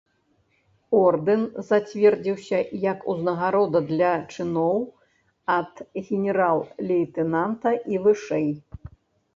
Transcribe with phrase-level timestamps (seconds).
[1.01, 4.77] Ордэн зацвердзіўся як узнагарода для чыноў
[5.59, 5.73] ад
[6.09, 8.51] генерал-лейтэнанта і вышэй.